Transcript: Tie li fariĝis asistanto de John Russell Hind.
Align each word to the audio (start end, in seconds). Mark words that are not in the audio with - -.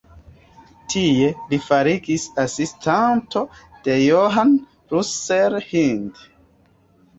Tie 0.93 1.27
li 1.51 1.59
fariĝis 1.65 2.25
asistanto 2.45 3.45
de 3.89 3.99
John 4.07 4.57
Russell 4.97 5.63
Hind. 5.71 6.27